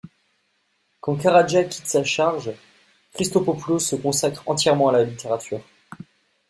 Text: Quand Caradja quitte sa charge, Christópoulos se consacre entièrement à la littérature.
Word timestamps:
Quand 0.99 1.15
Caradja 1.17 1.63
quitte 1.63 1.85
sa 1.87 2.03
charge, 2.03 2.53
Christópoulos 3.13 3.81
se 3.85 3.95
consacre 3.95 4.41
entièrement 4.47 4.89
à 4.89 4.93
la 4.93 5.03
littérature. 5.03 5.61